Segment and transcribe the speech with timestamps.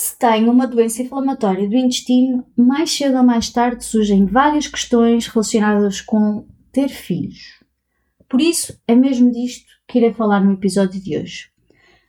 [0.00, 5.26] Se tem uma doença inflamatória do intestino, mais cedo ou mais tarde surgem várias questões
[5.26, 7.62] relacionadas com ter filhos.
[8.26, 11.48] Por isso, é mesmo disto que irei falar no episódio de hoje.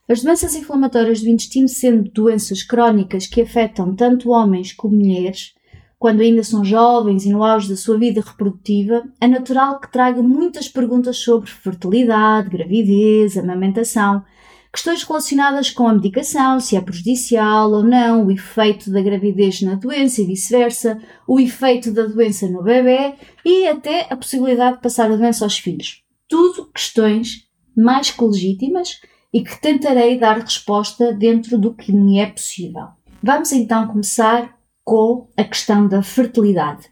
[0.08, 5.52] As doenças inflamatórias do intestino, sendo doenças crónicas que afetam tanto homens como mulheres,
[5.98, 10.22] quando ainda são jovens e no auge da sua vida reprodutiva, é natural que traga
[10.22, 14.24] muitas perguntas sobre fertilidade, gravidez, amamentação,
[14.72, 19.74] questões relacionadas com a medicação, se é prejudicial ou não, o efeito da gravidez na
[19.74, 25.12] doença e vice-versa, o efeito da doença no bebê e até a possibilidade de passar
[25.12, 26.02] a doença aos filhos.
[26.26, 29.00] Tudo questões mais que legítimas
[29.32, 32.88] e que tentarei dar resposta dentro do que me é possível.
[33.22, 36.90] Vamos então começar com a questão da fertilidade.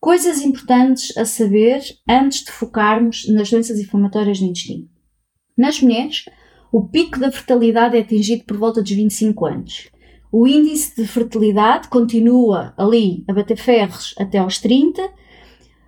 [0.00, 4.88] Coisas importantes a saber antes de focarmos nas doenças inflamatórias do intestino.
[5.56, 6.24] Nas mulheres,
[6.72, 9.90] o pico da fertilidade é atingido por volta dos 25 anos.
[10.32, 15.06] O índice de fertilidade continua ali a bater ferros até aos 30,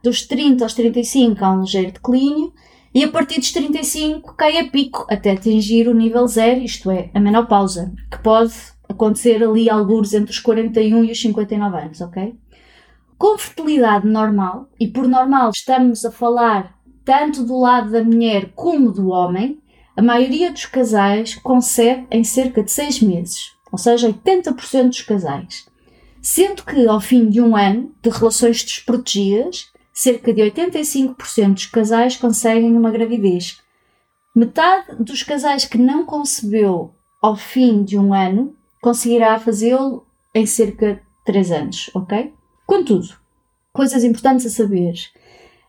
[0.03, 2.53] dos 30 aos 35 há um ligeiro declínio
[2.95, 7.11] e a partir dos 35 cai a pico até atingir o nível zero, isto é,
[7.15, 8.53] a menopausa, que pode
[8.87, 12.35] acontecer ali alguns entre os 41 e os 59 anos, ok?
[13.17, 18.93] Com fertilidade normal, e por normal estamos a falar tanto do lado da mulher como
[18.93, 19.59] do homem,
[19.97, 25.67] a maioria dos casais concebe em cerca de 6 meses, ou seja, 80% dos casais.
[26.21, 32.17] Sendo que ao fim de um ano de relações desprotegidas, cerca de 85% dos casais
[32.17, 33.61] conseguem uma gravidez.
[34.35, 36.93] Metade dos casais que não concebeu
[37.23, 40.05] ao fim de um ano conseguirá fazê-lo
[40.35, 42.35] em cerca de 3 anos, ok?
[42.67, 43.17] Contudo,
[43.73, 44.95] coisas importantes a saber.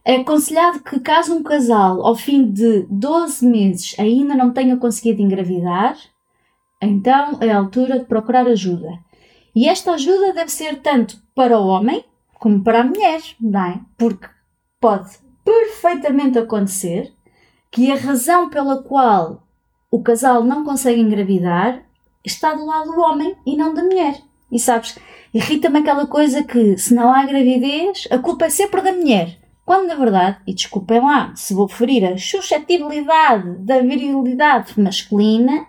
[0.07, 5.19] É aconselhado que, caso um casal, ao fim de 12 meses, ainda não tenha conseguido
[5.19, 5.97] engravidar,
[6.79, 8.99] então é a altura de procurar ajuda.
[9.55, 12.05] E esta ajuda deve ser tanto para o homem
[12.35, 13.81] como para a mulher, não é?
[13.97, 14.27] Porque
[14.79, 15.09] pode
[15.43, 17.11] perfeitamente acontecer
[17.71, 19.47] que a razão pela qual
[19.89, 21.83] o casal não consegue engravidar
[22.23, 24.21] está do lado do homem e não da mulher.
[24.51, 24.99] E sabes,
[25.33, 29.44] irrita-me aquela coisa que se não há gravidez, a culpa é sempre da mulher.
[29.65, 35.65] Quando na verdade, e desculpem lá se vou ferir a suscetibilidade da virilidade masculina,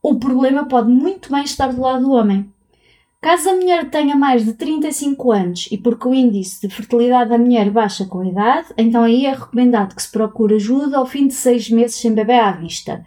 [0.00, 2.52] o problema pode muito bem estar do lado do homem.
[3.20, 7.38] Caso a mulher tenha mais de 35 anos e porque o índice de fertilidade da
[7.38, 11.26] mulher baixa com a idade, então aí é recomendado que se procure ajuda ao fim
[11.26, 13.04] de 6 meses sem bebê à vista.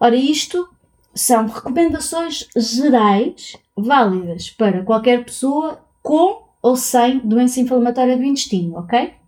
[0.00, 0.66] Ora, isto
[1.14, 9.19] são recomendações gerais válidas para qualquer pessoa com ou sem doença inflamatória do intestino, ok?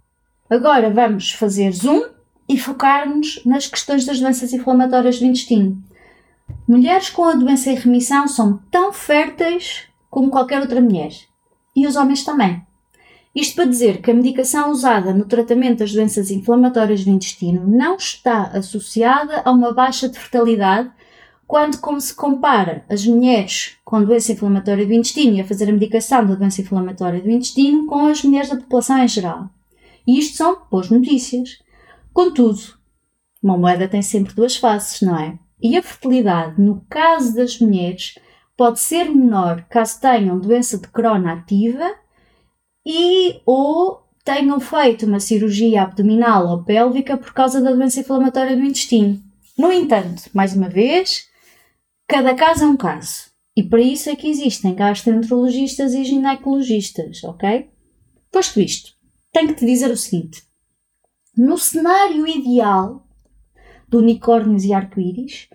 [0.52, 2.02] Agora vamos fazer zoom
[2.46, 5.82] e focar-nos nas questões das doenças inflamatórias do intestino.
[6.68, 11.10] Mulheres com a doença em remissão são tão férteis como qualquer outra mulher.
[11.74, 12.60] E os homens também.
[13.34, 17.96] Isto para dizer que a medicação usada no tratamento das doenças inflamatórias do intestino não
[17.96, 20.91] está associada a uma baixa de fertilidade
[21.46, 25.72] quando como se compara as mulheres com doença inflamatória do intestino e a fazer a
[25.72, 29.48] medicação da doença inflamatória do intestino com as mulheres da população em geral.
[30.06, 31.58] E isto são boas notícias.
[32.12, 32.60] Contudo,
[33.42, 35.38] uma moeda tem sempre duas faces, não é?
[35.60, 38.18] E a fertilidade, no caso das mulheres,
[38.56, 41.94] pode ser menor caso tenham doença de Crohn ativa
[42.84, 48.62] e ou tenham feito uma cirurgia abdominal ou pélvica por causa da doença inflamatória do
[48.62, 49.20] intestino.
[49.58, 51.26] No entanto, mais uma vez,
[52.06, 53.30] cada caso é um caso.
[53.56, 57.68] E para isso é que existem gastroenterologistas e ginecologistas, ok?
[58.30, 58.92] Posto isto,
[59.32, 60.42] tenho que te dizer o seguinte:
[61.36, 63.06] no cenário ideal
[63.88, 65.48] do unicórnios e arco-íris,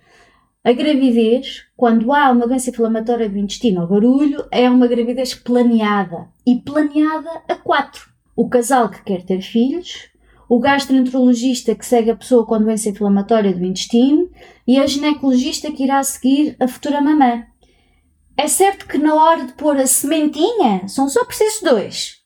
[0.63, 6.27] a gravidez, quando há uma doença inflamatória do intestino ou barulho, é uma gravidez planeada
[6.45, 8.12] e planeada a quatro.
[8.35, 10.09] O casal que quer ter filhos,
[10.50, 14.29] o gastroenterologista que segue a pessoa com doença inflamatória do intestino
[14.68, 17.45] e a ginecologista que irá seguir a futura mamã.
[18.35, 22.17] É certo que na hora de pôr a sementinha são só precisos dois,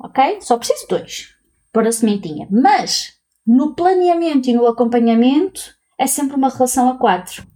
[0.00, 0.40] ok?
[0.40, 1.40] Só preciso dois
[1.72, 2.48] pôr a sementinha.
[2.50, 3.14] Mas
[3.46, 7.46] no planeamento e no acompanhamento é sempre uma relação a quatro.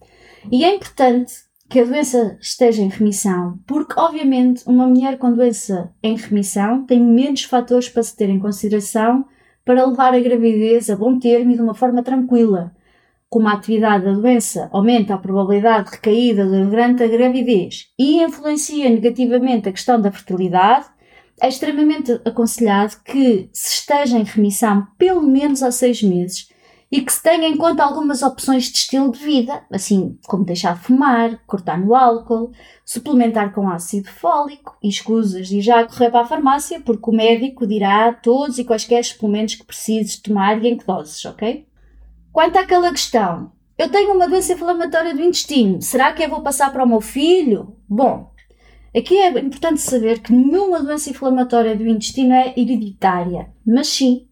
[0.51, 1.33] E é importante
[1.69, 7.01] que a doença esteja em remissão, porque, obviamente, uma mulher com doença em remissão tem
[7.01, 9.25] menos fatores para se ter em consideração
[9.65, 12.73] para levar a gravidez a bom termo e de uma forma tranquila.
[13.31, 18.89] Como a atividade da doença aumenta a probabilidade de recaída durante a gravidez e influencia
[18.91, 20.87] negativamente a questão da fertilidade,
[21.41, 26.49] é extremamente aconselhado que se esteja em remissão pelo menos há seis meses
[26.91, 30.77] e que se tenha em conta algumas opções de estilo de vida, assim como deixar
[30.77, 32.53] de fumar, cortar no álcool,
[32.85, 37.67] suplementar com ácido fólico e escusas de já correr para a farmácia porque o médico
[37.67, 41.67] dirá todos e quaisquer suplementos que precises tomar e em que doses, ok?
[42.33, 46.73] Quanto àquela questão, eu tenho uma doença inflamatória do intestino, será que eu vou passar
[46.73, 47.77] para o meu filho?
[47.89, 48.31] Bom,
[48.99, 54.27] aqui é importante saber que nenhuma doença inflamatória do intestino é hereditária, mas sim,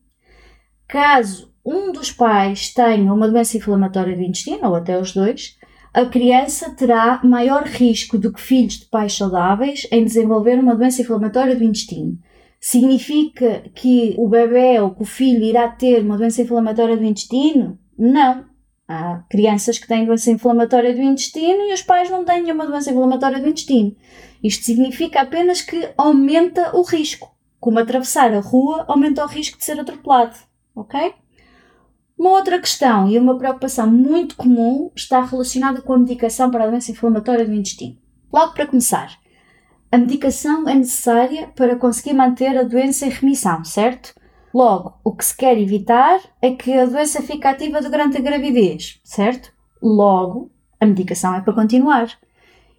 [0.87, 5.57] caso um dos pais tenha uma doença inflamatória do intestino, ou até os dois,
[5.95, 11.03] a criança terá maior risco do que filhos de pais saudáveis em desenvolver uma doença
[11.03, 12.19] inflamatória do intestino.
[12.59, 17.79] Significa que o bebê ou que o filho irá ter uma doença inflamatória do intestino?
[17.99, 18.45] Não.
[18.93, 22.91] Há crianças que têm doença inflamatória do intestino e os pais não têm nenhuma doença
[22.91, 23.97] inflamatória do intestino.
[24.45, 27.35] Isto significa apenas que aumenta o risco.
[27.59, 30.37] Como atravessar a rua aumenta o risco de ser atropelado.
[30.77, 31.15] Ok?
[32.19, 36.69] Uma outra questão e uma preocupação muito comum está relacionada com a medicação para a
[36.69, 37.97] doença inflamatória do intestino.
[38.31, 39.19] Logo para começar,
[39.91, 44.13] a medicação é necessária para conseguir manter a doença em remissão, certo?
[44.55, 49.01] Logo, o que se quer evitar é que a doença fique ativa durante a gravidez,
[49.03, 49.53] certo?
[49.83, 52.11] Logo, a medicação é para continuar.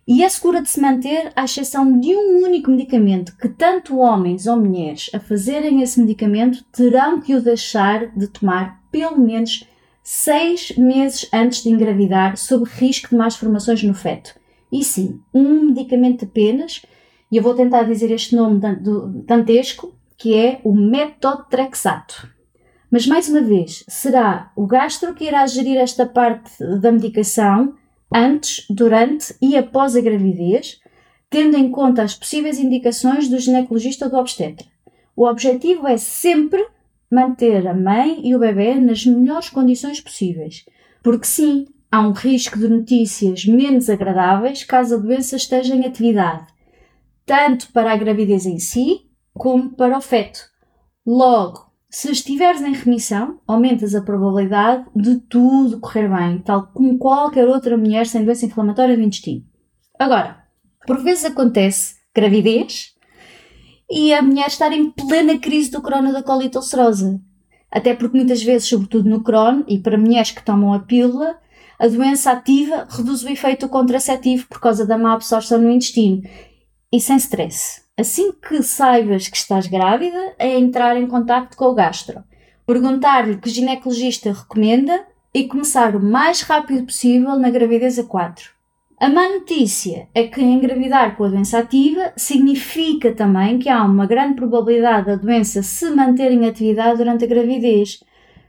[0.07, 4.45] E é segura de se manter à exceção de um único medicamento que tanto homens
[4.45, 9.65] ou mulheres a fazerem esse medicamento terão que o deixar de tomar pelo menos
[10.03, 14.35] seis meses antes de engravidar, sob risco de más formações no feto.
[14.69, 16.81] E sim, um medicamento apenas,
[17.31, 18.59] e eu vou tentar dizer este nome
[19.25, 22.29] dantesco, que é o metotrexato.
[22.89, 26.49] Mas mais uma vez, será o gastro que irá gerir esta parte
[26.79, 27.73] da medicação
[28.09, 30.79] antes, durante e após a gravidez,
[31.29, 34.65] tendo em conta as possíveis indicações do ginecologista ou do obstetra.
[35.13, 36.65] O objetivo é sempre
[37.11, 40.63] manter a mãe e o bebê nas melhores condições possíveis.
[41.03, 46.47] Porque sim, há um risco de notícias menos agradáveis caso a doença esteja em atividade,
[47.25, 50.39] tanto para a gravidez em si, como para o feto.
[51.05, 57.47] Logo, se estiveres em remissão, aumentas a probabilidade de tudo correr bem, tal como qualquer
[57.47, 59.43] outra mulher sem doença inflamatória do intestino.
[59.99, 60.43] Agora,
[60.87, 62.93] por vezes acontece gravidez,
[63.89, 67.21] e a mulher estar em plena crise do crono da colite ulcerosa.
[67.71, 71.37] Até porque muitas vezes, sobretudo no crono, e para mulheres que tomam a pílula,
[71.77, 76.23] a doença ativa reduz o efeito contraceptivo por causa da má absorção no intestino.
[76.91, 77.82] E sem stress.
[77.95, 82.23] Assim que saibas que estás grávida, é entrar em contato com o gastro.
[82.65, 88.49] Perguntar-lhe que ginecologista recomenda e começar o mais rápido possível na gravidez a 4.
[88.99, 94.07] A má notícia é que engravidar com a doença ativa significa também que há uma
[94.07, 98.03] grande probabilidade da doença se manter em atividade durante a gravidez.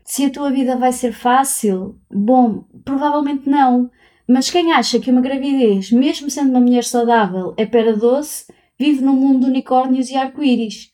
[0.04, 1.98] Se a tua vida vai ser fácil?
[2.10, 3.90] Bom, provavelmente não.
[4.26, 8.46] Mas quem acha que uma gravidez, mesmo sendo uma mulher saudável, é pera doce,
[8.78, 10.92] vive num mundo de unicórnios e arco-íris.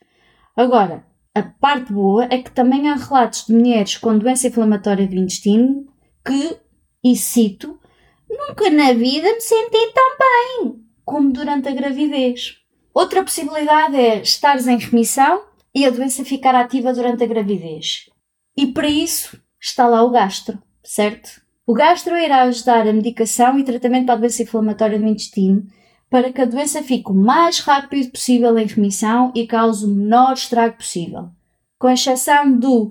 [0.56, 5.16] Agora, a parte boa é que também há relatos de mulheres com doença inflamatória do
[5.16, 5.86] intestino
[6.24, 6.56] que,
[7.02, 7.80] e cito,
[8.30, 12.58] Nunca na vida me senti tão bem como durante a gravidez.
[12.94, 15.42] Outra possibilidade é estares em remissão
[15.74, 18.08] e a doença ficar ativa durante a gravidez.
[18.56, 21.40] E para isso está lá o gastro, certo?
[21.66, 25.66] O gastro irá ajudar a medicação e tratamento para a doença inflamatória do intestino
[26.10, 30.34] para que a doença fique o mais rápido possível em remissão e cause o menor
[30.34, 31.28] estrago possível.
[31.78, 32.90] Com exceção do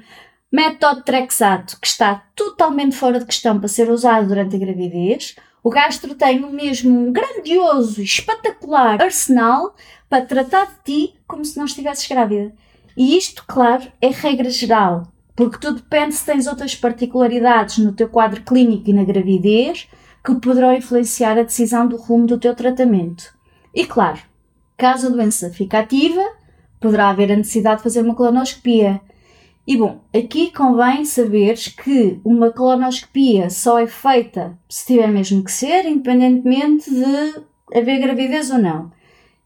[0.52, 5.36] Método Trexato, que está totalmente fora de questão para ser usado durante a gravidez.
[5.62, 9.76] O gastro tem mesmo um grandioso e espetacular arsenal
[10.10, 12.54] para tratar de ti como se não estivesses grávida.
[12.98, 15.04] E isto, claro, é regra geral,
[15.36, 19.88] porque tudo depende se tens outras particularidades no teu quadro clínico e na gravidez
[20.24, 23.34] que poderão influenciar a decisão do rumo do teu tratamento.
[23.74, 24.20] E claro,
[24.78, 26.24] caso a doença fique ativa,
[26.80, 29.02] poderá haver a necessidade de fazer uma colonoscopia,
[29.70, 35.52] e bom, aqui convém saberes que uma colonoscopia só é feita se tiver mesmo que
[35.52, 38.92] ser, independentemente de haver gravidez ou não.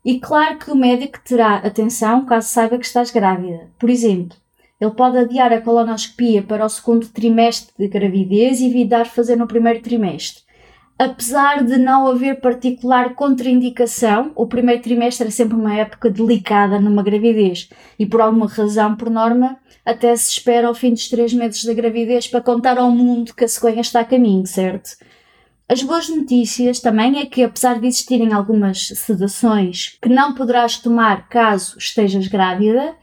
[0.06, 3.70] E claro que o médico terá atenção caso saiba que estás grávida.
[3.77, 4.38] Por exemplo,
[4.80, 9.46] ele pode adiar a colonoscopia para o segundo trimestre de gravidez e evitar fazer no
[9.46, 10.42] primeiro trimestre.
[10.98, 17.02] Apesar de não haver particular contraindicação, o primeiro trimestre é sempre uma época delicada numa
[17.02, 21.66] gravidez e, por alguma razão, por norma, até se espera ao fim dos três meses
[21.66, 24.92] da gravidez para contar ao mundo que a cegonha está a caminho, certo?
[25.68, 31.28] As boas notícias também é que, apesar de existirem algumas sedações que não poderás tomar
[31.28, 32.96] caso estejas grávida,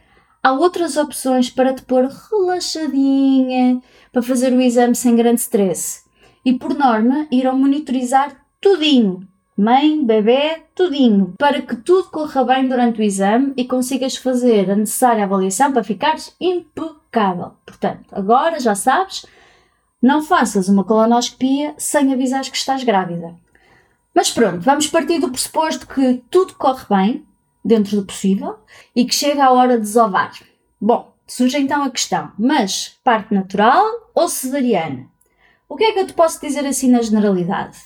[0.43, 3.81] há outras opções para te pôr relaxadinha,
[4.13, 6.09] para fazer o exame sem grande stress.
[6.45, 9.27] E por norma, irão monitorizar tudinho.
[9.57, 11.35] Mãe, bebê, tudinho.
[11.39, 15.85] Para que tudo corra bem durante o exame e consigas fazer a necessária avaliação para
[15.85, 17.53] ficares impecável.
[17.67, 19.27] Portanto, agora já sabes,
[20.01, 23.35] não faças uma colonoscopia sem avisares que estás grávida.
[24.15, 27.27] Mas pronto, vamos partir do pressuposto que tudo corre bem,
[27.63, 28.57] dentro do possível,
[28.97, 30.33] e que chega a hora de desovar.
[30.81, 35.07] Bom, surge então a questão, mas parte natural ou cesariana?
[35.71, 37.79] O que é que eu te posso dizer assim na generalidade?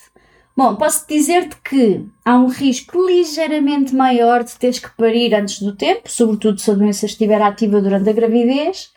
[0.57, 5.75] Bom, posso dizer-te que há um risco ligeiramente maior de teres que parir antes do
[5.75, 8.91] tempo, sobretudo se a doença estiver ativa durante a gravidez.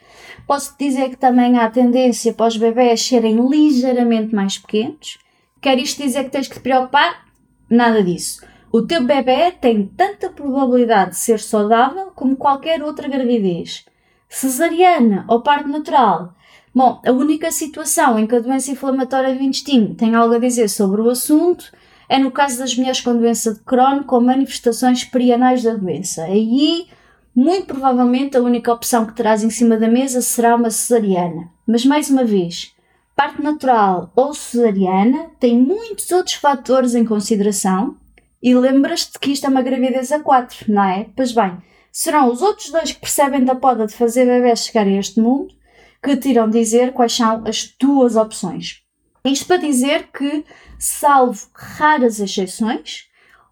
[0.47, 5.19] Posso te dizer que também há tendência para os bebés serem ligeiramente mais pequenos.
[5.61, 7.27] Quer isto dizer que tens que te preocupar?
[7.69, 8.41] Nada disso.
[8.73, 13.85] O teu bebê tem tanta probabilidade de ser saudável como qualquer outra gravidez.
[14.31, 16.35] Cesariana ou parto natural.
[16.75, 20.69] Bom, a única situação em que a doença inflamatória do intestino tem algo a dizer
[20.69, 21.73] sobre o assunto
[22.09, 26.25] é no caso das mulheres com doença de Crohn com manifestações perianais da doença.
[26.25, 26.87] Aí,
[27.35, 31.51] muito provavelmente, a única opção que terás em cima da mesa será uma cesariana.
[31.67, 32.75] Mas, mais uma vez,
[33.15, 37.97] parte natural ou cesariana tem muitos outros fatores em consideração
[38.43, 41.07] e lembras-te que isto é uma gravidez a 4, não é?
[41.15, 41.59] Pois bem,
[41.93, 45.58] serão os outros dois que percebem da poda de fazer bebés chegar a este mundo
[46.03, 48.83] que te irão dizer quais são as tuas opções.
[49.25, 50.45] Isto para dizer que,
[50.79, 53.09] salvo raras exceções,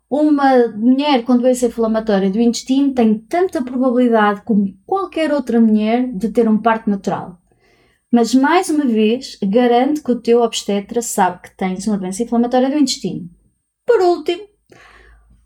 [0.08, 6.30] uma mulher com doença inflamatória do intestino tem tanta probabilidade como qualquer outra mulher de
[6.30, 7.38] ter um parto natural.
[8.10, 12.70] Mas, mais uma vez, garante que o teu obstetra sabe que tens uma doença inflamatória
[12.70, 13.28] do intestino.
[13.84, 14.46] Por último,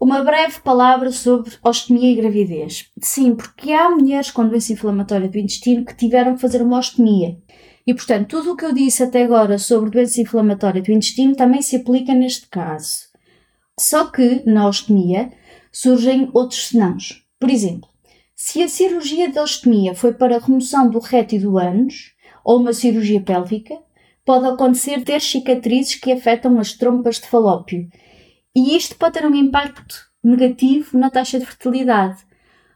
[0.00, 2.90] uma breve palavra sobre ostomia e gravidez.
[3.02, 7.36] Sim, porque há mulheres com doença inflamatória do intestino que tiveram que fazer uma ostomia.
[7.86, 11.60] E, portanto, tudo o que eu disse até agora sobre doença inflamatória do intestino também
[11.60, 13.10] se aplica neste caso.
[13.78, 15.30] Só que, na ostomia,
[15.70, 17.26] surgem outros senãos.
[17.38, 17.88] Por exemplo,
[18.34, 22.72] se a cirurgia de ostomia foi para remoção do reto e do ânus, ou uma
[22.72, 23.76] cirurgia pélvica,
[24.24, 27.86] pode acontecer ter cicatrizes que afetam as trompas de falópio
[28.54, 32.18] e isto pode ter um impacto negativo na taxa de fertilidade.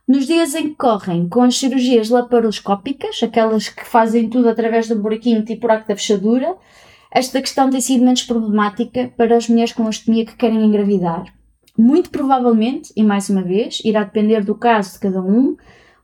[0.07, 4.99] Nos dias em que correm com as cirurgias laparoscópicas, aquelas que fazem tudo através do
[4.99, 6.57] buraquinho tipo buraco da fechadura,
[7.11, 11.25] esta questão tem sido menos problemática para as mulheres com ostomia que querem engravidar.
[11.77, 15.57] Muito provavelmente, e mais uma vez, irá depender do caso de cada um,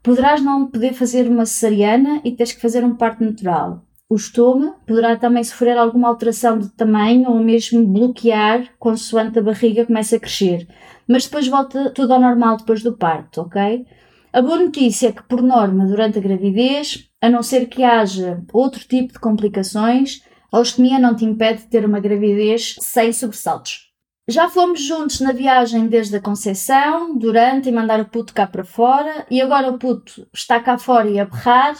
[0.02, 3.84] poderás não poder fazer uma cesariana e teres que fazer um parto natural.
[4.10, 9.86] O estômago poderá também sofrer alguma alteração de tamanho ou mesmo bloquear consoante a barriga
[9.86, 10.66] comece a crescer.
[11.06, 13.86] Mas depois volta tudo ao normal depois do parto, ok?
[14.32, 18.42] A boa notícia é que, por norma, durante a gravidez, a não ser que haja
[18.52, 23.92] outro tipo de complicações, a ostomia não te impede de ter uma gravidez sem sobressaltos.
[24.26, 28.64] Já fomos juntos na viagem desde a concepção, durante e mandar o puto cá para
[28.64, 31.76] fora, e agora o puto está cá fora e a berrar,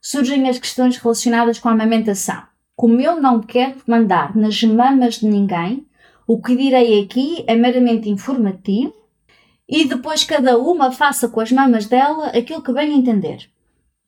[0.00, 2.42] surgem as questões relacionadas com a amamentação.
[2.74, 5.86] Como eu não quero mandar nas mamas de ninguém,
[6.26, 8.94] o que direi aqui é meramente informativo
[9.68, 13.50] e depois cada uma faça com as mamas dela aquilo que bem entender.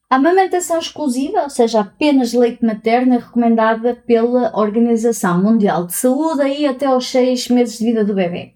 [0.08, 6.42] A amamentação exclusiva, ou seja, apenas leite materno, é recomendada pela Organização Mundial de Saúde
[6.42, 8.52] aí até aos 6 meses de vida do bebê.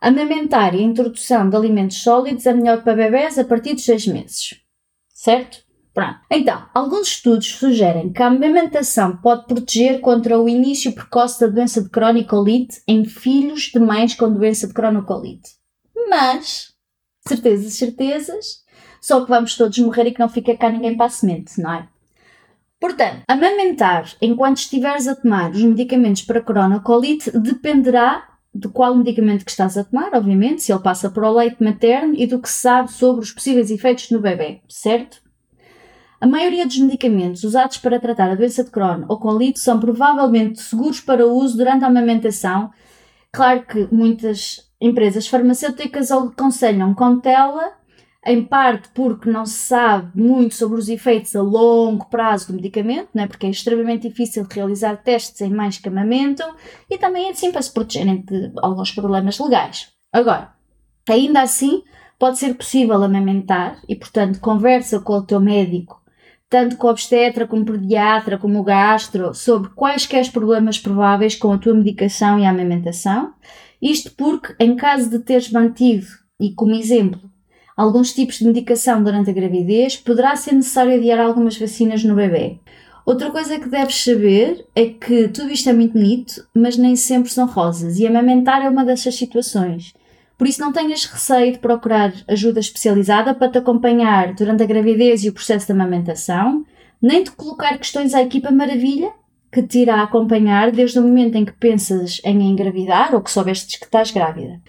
[0.00, 4.60] Amamentar e introdução de alimentos sólidos é melhor para bebés a partir dos 6 meses.
[5.14, 5.67] Certo?
[5.98, 6.20] Pronto.
[6.30, 11.82] Então, alguns estudos sugerem que a amamentação pode proteger contra o início precoce da doença
[11.82, 15.56] de cronicolite em filhos de mães com doença de cronicolite.
[16.08, 16.72] Mas,
[17.26, 18.62] certezas, certezas,
[19.00, 21.72] só que vamos todos morrer e que não fica cá ninguém para a semente, não
[21.72, 21.88] é?
[22.78, 29.50] Portanto, amamentar enquanto estiveres a tomar os medicamentos para cronicolite dependerá de qual medicamento que
[29.50, 32.60] estás a tomar, obviamente, se ele passa para o leite materno e do que se
[32.60, 35.26] sabe sobre os possíveis efeitos no bebê, certo?
[36.20, 40.60] A maioria dos medicamentos usados para tratar a doença de Crohn ou colite são provavelmente
[40.60, 42.70] seguros para uso durante a amamentação.
[43.32, 47.78] Claro que muitas empresas farmacêuticas aconselham cautela
[48.26, 53.08] em parte porque não se sabe muito sobre os efeitos a longo prazo do medicamento,
[53.14, 53.26] né?
[53.26, 56.52] porque é extremamente difícil realizar testes em mães que amamentam,
[56.90, 59.92] e também é assim para se protegerem de alguns problemas legais.
[60.12, 60.52] Agora,
[61.08, 61.82] ainda assim,
[62.18, 66.02] pode ser possível amamentar e, portanto, conversa com o teu médico,
[66.48, 71.74] tanto com o obstetra como pediatra, como gastro, sobre quaisquer problemas prováveis com a tua
[71.74, 73.32] medicação e a amamentação.
[73.80, 76.06] Isto porque, em caso de teres mantido,
[76.40, 77.20] e como exemplo,
[77.76, 82.58] alguns tipos de medicação durante a gravidez, poderá ser necessário adiar algumas vacinas no bebê.
[83.04, 87.30] Outra coisa que deves saber é que tudo isto é muito bonito, mas nem sempre
[87.30, 89.94] são rosas, e amamentar é uma dessas situações.
[90.38, 95.24] Por isso, não tenhas receio de procurar ajuda especializada para te acompanhar durante a gravidez
[95.24, 96.64] e o processo de amamentação,
[97.02, 99.12] nem de colocar questões à equipa maravilha
[99.50, 103.78] que te irá acompanhar desde o momento em que pensas em engravidar ou que soubestes
[103.78, 104.60] que estás grávida.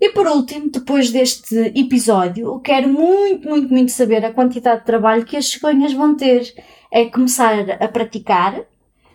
[0.00, 5.24] E por último, depois deste episódio, quero muito, muito, muito saber a quantidade de trabalho
[5.24, 6.52] que as cegonhas vão ter.
[6.92, 8.62] É começar a praticar,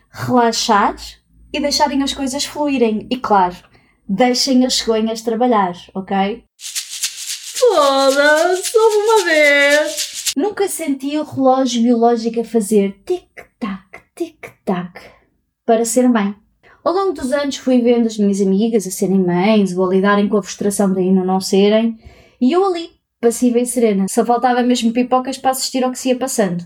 [0.09, 0.95] relaxar
[1.51, 3.07] e deixarem as coisas fluírem.
[3.09, 3.55] E claro,
[4.09, 6.43] deixem as cegonhas trabalhar, ok?
[7.59, 10.33] Foda-se, uma vez!
[10.35, 14.99] Nunca senti o relógio biológico a fazer tic-tac, tic-tac
[15.65, 16.35] para ser mãe.
[16.83, 20.27] Ao longo dos anos fui vendo as minhas amigas a serem mães ou a lidarem
[20.27, 21.99] com a frustração de ainda não serem,
[22.41, 22.89] e eu ali,
[23.21, 26.65] passiva e serena, só faltava mesmo pipocas para assistir ao que se ia passando.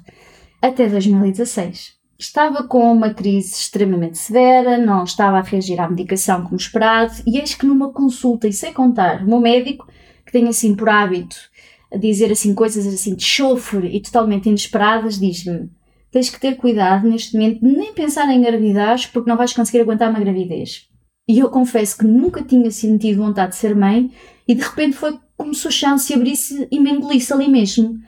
[0.62, 2.03] Até 2016.
[2.24, 7.38] Estava com uma crise extremamente severa, não estava a reagir à medicação como esperado, e
[7.38, 9.86] eis que numa consulta, e sem contar, o meu médico,
[10.26, 11.36] que tem assim por hábito
[11.94, 15.70] a dizer assim coisas assim de chofre e totalmente inesperadas, diz-me:
[16.12, 20.10] tens que ter cuidado neste momento nem pensar em gravidez porque não vais conseguir aguentar
[20.10, 20.88] uma gravidez.
[21.28, 24.10] E eu confesso que nunca tinha sentido vontade de ser mãe
[24.48, 28.00] e de repente foi como se o chão se abrisse e me engolisse ali mesmo.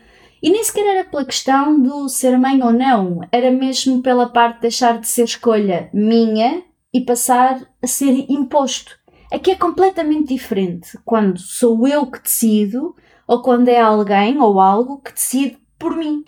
[0.45, 4.57] E nem sequer era pela questão do ser mãe ou não, era mesmo pela parte
[4.57, 6.61] de deixar de ser escolha minha
[6.93, 8.95] e passar a ser imposto.
[9.33, 12.95] Aqui é completamente diferente quando sou eu que decido
[13.27, 16.23] ou quando é alguém ou algo que decide por mim.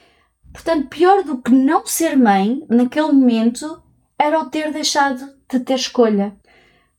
[0.52, 3.84] Portanto, pior do que não ser mãe, naquele momento,
[4.18, 6.36] era o ter deixado de ter escolha.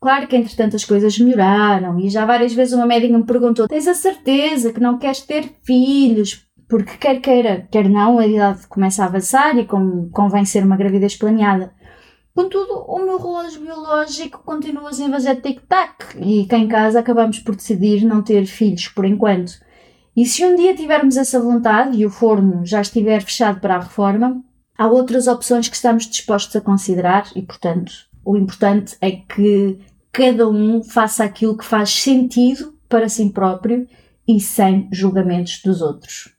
[0.00, 3.88] Claro que entretanto as coisas melhoraram e já várias vezes uma médica me perguntou: Tens
[3.88, 6.47] a certeza que não queres ter filhos?
[6.68, 11.16] Porque quer queira, quer não, a idade começa a avançar e convém ser uma gravidez
[11.16, 11.72] planeada.
[12.34, 17.56] Contudo, o meu relógio biológico continua sem fazer tic-tac e cá em casa acabamos por
[17.56, 19.52] decidir não ter filhos por enquanto.
[20.16, 23.80] E se um dia tivermos essa vontade e o forno já estiver fechado para a
[23.80, 24.42] reforma,
[24.76, 27.92] há outras opções que estamos dispostos a considerar e, portanto,
[28.24, 29.78] o importante é que
[30.12, 33.86] cada um faça aquilo que faz sentido para si próprio
[34.26, 36.36] e sem julgamentos dos outros.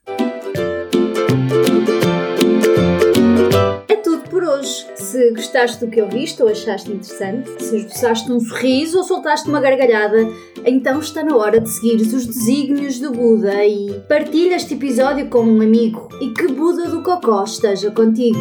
[3.87, 4.85] É tudo por hoje.
[4.95, 9.59] Se gostaste do que ouviste ou achaste interessante, se esboçaste um sorriso ou soltaste uma
[9.59, 10.27] gargalhada,
[10.65, 15.41] então está na hora de seguir os desígnios do Buda e partilha este episódio com
[15.41, 18.39] um amigo e que Buda do Cocó esteja contigo.